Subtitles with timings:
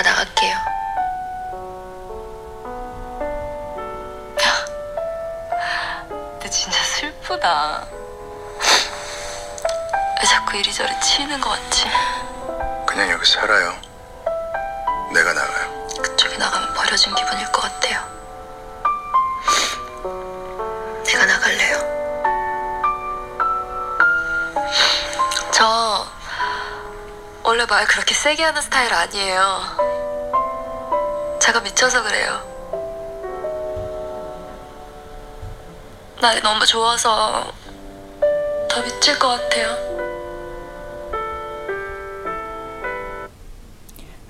[0.00, 0.56] 제가 나갈게요.
[6.08, 7.86] 근데 진짜 슬프다.
[10.18, 11.86] 왜 자꾸 이리저리 치이는 것 같지?
[12.86, 13.74] 그냥 여기 살아요.
[15.12, 15.86] 내가 나가요.
[16.02, 18.00] 그쪽에 나가면 버려진 기분일 것 같아요.
[21.04, 21.90] 내가 나갈래요.
[25.52, 26.06] 저
[27.42, 29.89] 원래 말 그렇게 세게 하는 스타일 아니에요.
[31.39, 32.41] 제가 미쳐서 그래요.
[36.21, 37.53] 날이 너무 좋아서
[38.69, 39.95] 더 미칠 것 같아요.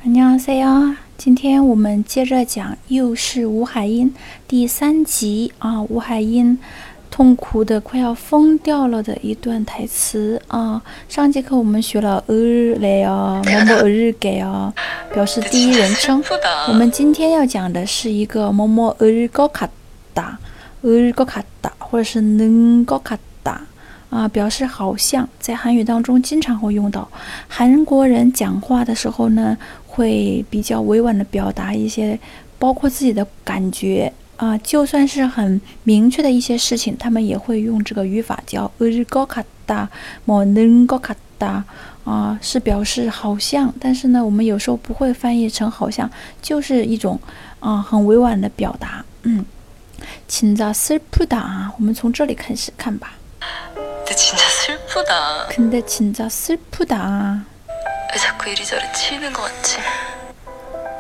[0.04, 4.10] 안녕하세요，今天我们接着讲《又是吴海英》
[4.48, 6.60] 第三集啊，吴海英
[7.11, 10.81] 痛苦的快要疯掉了的一段台词啊。
[11.09, 14.73] 上节课我们学了日来哦，某某日给哦，
[15.13, 16.23] 表示第一人称。
[16.69, 19.69] 我们今天要讲的是一个某某日高卡
[20.15, 20.39] 达，
[20.83, 23.61] 日高卡达，或者是能高卡达。
[24.11, 27.09] 啊，表示好像在韩语当中经常会用到。
[27.47, 32.19] 韩国人讲话的时候呢，会比较委婉的表达一些，
[32.59, 34.58] 包括自己的感觉啊。
[34.60, 39.90] 就算是很明确的一些事情，他们也会用这个语法叫“日高卡达”，
[40.26, 41.64] 某能高卡达
[42.04, 43.74] 啊，是表示好像。
[43.80, 46.10] 但是呢，我们有时候不会翻译成好像，
[46.42, 47.20] 就是一种
[47.60, 49.04] 啊很委婉的表达。
[49.24, 49.46] 嗯，
[50.28, 53.14] 请자슬프다我们从这里开始看吧。
[54.06, 55.48] 근데 진짜 슬프다.
[55.50, 57.44] 근데 진짜 슬프다.
[58.14, 59.80] 왜 자꾸 이리저리 치이는 것 같지?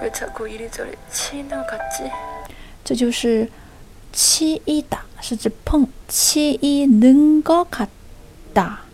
[0.02, 2.12] 왜 자꾸 이리저리 치이는 것 같지?
[2.90, 3.50] 这就是
[4.14, 7.88] 치이다是指碰치이는것같다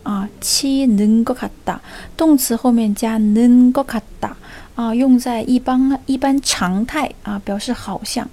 [0.04, 1.82] 啊，치는것같다
[2.16, 4.36] 动词后面加는것같다
[4.76, 8.30] 啊，用在一般一般常态啊，表示好像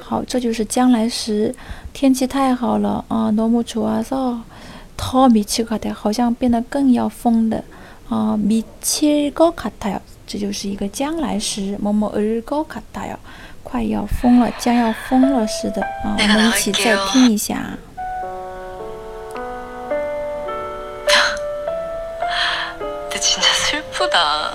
[0.00, 1.54] 好，这就是将来时，
[1.92, 3.30] 天气太好了啊！
[3.30, 7.62] 너무좋아서더미칠것같아 요， 好像变得更要疯的
[8.08, 8.36] 啊！
[8.36, 10.00] 미칠것같아 요。
[10.26, 13.16] 这就是一个将来时，某某日高卡达哟，
[13.62, 16.16] 快要疯了，将要疯了似的啊！
[16.18, 17.78] 我们一起再听一下。
[23.10, 24.54] 这진짜슬프다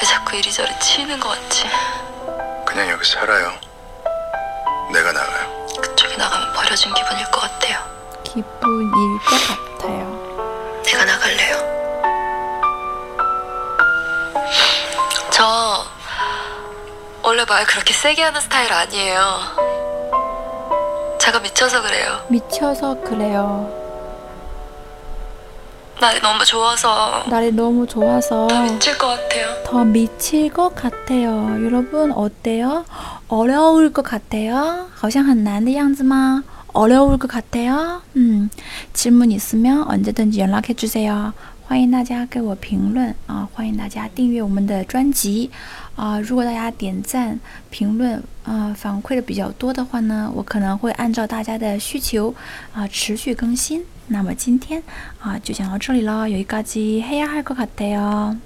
[0.00, 1.68] 왜 자꾸 이리저리치는것 같지
[2.64, 3.52] 그냥 여기 살아요
[4.92, 7.78] 내가 나가요 그쪽에 나가면 버려진 기분일 것 같아요
[8.24, 11.78] 기분일 것 같아요 내가 나갈래요
[15.30, 15.84] 저
[17.22, 19.38] 원래 말 그렇게 세게 하는 스타일 아니에요.
[21.20, 22.24] 제가 미쳐서 그래요.
[22.28, 23.70] 미쳐서 그래요.
[25.99, 29.63] 날이 너무 좋아서 날이 너무 좋아서 더 미칠 것 같아요.
[29.63, 31.63] 더 미칠 것 같아요.
[31.65, 32.83] 여러분 어때요?
[33.27, 34.87] 어려울 것 같아요?
[34.95, 36.43] 好像很难的样子吗?
[36.73, 38.01] 어려울 것 같아요?
[38.15, 38.49] 음,
[38.93, 41.33] 질문 있으면 언제든지 연락해 주세요.
[41.65, 43.47] 欢迎大家给我评论啊！
[43.53, 45.49] 欢迎大家订阅我们的专辑
[45.98, 46.20] 啊！
[46.20, 47.38] 如果大家点赞、
[47.70, 52.32] 评论啊、反馈的比较多的话呢，我可能会按照大家的需求
[52.72, 53.84] 啊持续更新。
[54.06, 54.80] 那么今天
[55.18, 58.38] 啊就讲到这里了，有一个机黑呀黑个卡带哦。